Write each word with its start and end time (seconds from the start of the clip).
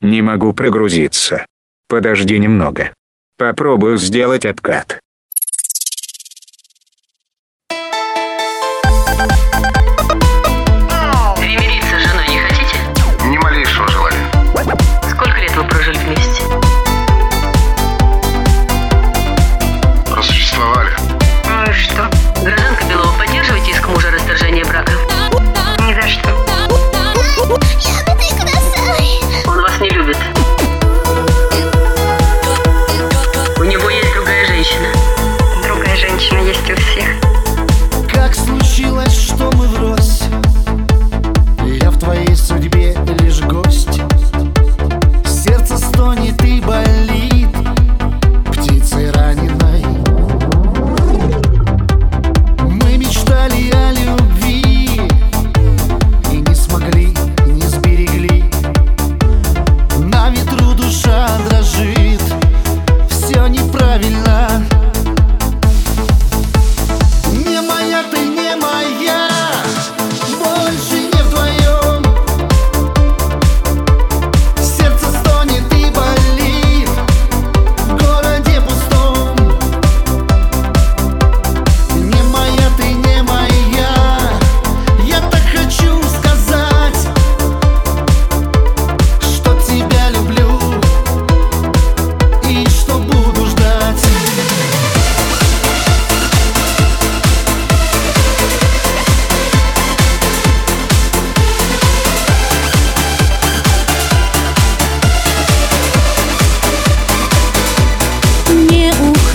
Не 0.00 0.22
могу 0.22 0.52
прогрузиться. 0.52 1.46
Подожди 1.88 2.38
немного. 2.38 2.94
Попробую 3.36 3.96
сделать 3.98 4.46
откат. 4.46 5.00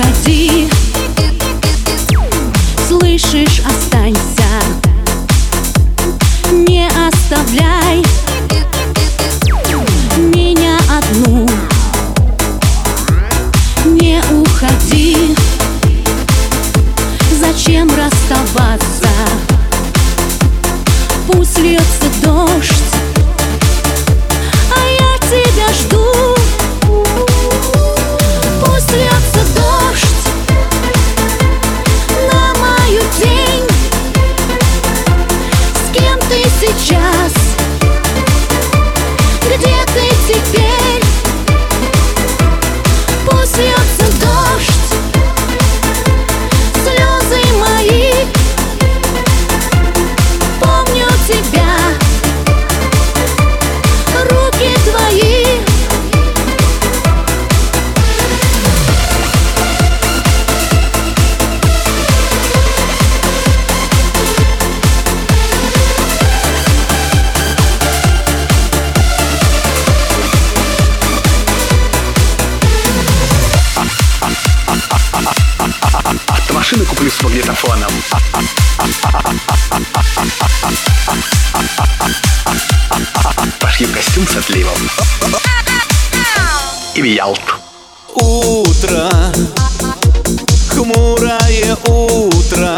уходи. 0.05 0.69
Слышишь, 2.87 3.61
останься. 3.65 4.19
Не 6.51 6.87
оставляй 6.87 8.03
Меня 10.17 10.77
одну. 10.89 11.47
Не 13.85 14.21
уходи. 14.31 15.35
Зачем 17.39 17.89
расставаться? 17.89 19.09
Пусть 21.27 21.57
льется 21.59 22.09
дождь. 22.21 22.74
куплю 76.95 77.11
с 77.11 77.21
магнитофоном. 77.23 77.91
Пошью 83.59 83.87
костюм 83.89 84.25
с 84.27 84.35
отливом. 84.37 84.77
И 86.95 87.01
в 87.01 87.05
Ялту. 87.05 87.55
Утро, 88.13 89.09
хмурое 90.69 91.75
утро, 91.85 92.77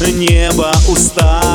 небо 0.00 0.72
устало. 0.88 1.51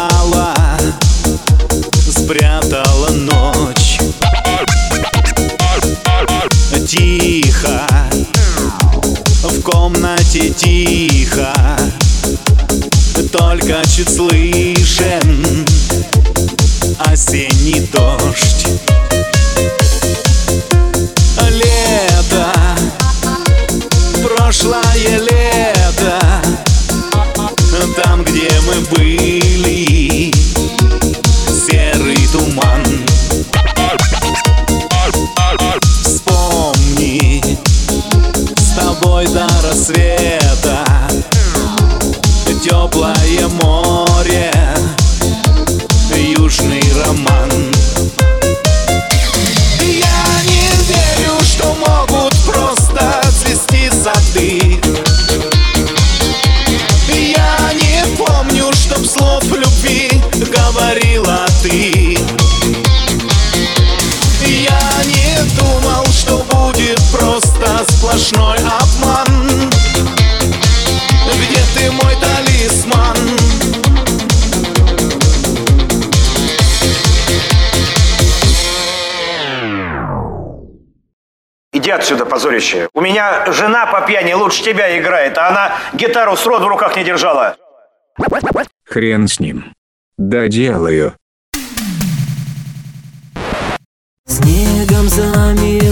комнате 9.88 10.50
тихо 10.50 11.54
Только 13.32 13.82
чуть 13.88 14.14
слышен 14.14 15.66
осенний 17.00 17.88
дождь. 17.94 18.68
сплошной 68.18 68.58
обман 68.58 69.70
Где 71.36 71.62
ты 71.76 71.92
мой 71.92 72.16
талисман? 72.20 73.18
Иди 81.74 81.92
отсюда, 81.92 82.26
позорище. 82.26 82.90
У 82.94 83.02
меня 83.02 83.52
жена 83.52 83.86
по 83.86 84.02
пьяни 84.02 84.34
лучше 84.34 84.64
тебя 84.64 84.98
играет, 85.00 85.38
а 85.38 85.50
она 85.50 85.76
гитару 85.94 86.36
с 86.36 86.46
рот 86.46 86.64
в 86.64 86.68
руках 86.68 86.98
не 86.98 87.04
держала. 87.04 87.56
Хрен 88.84 89.28
с 89.28 89.40
ним. 89.40 89.74
Да 90.18 90.48
делаю. 90.48 91.14
Снегом 94.26 95.08
замер. 95.08 95.87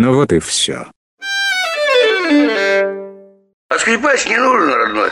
Ну 0.00 0.14
вот 0.14 0.32
и 0.32 0.38
все. 0.38 0.86
А 3.68 3.78
скрипач 3.80 4.26
не 4.26 4.36
нужен, 4.36 4.72
родной. 4.72 5.10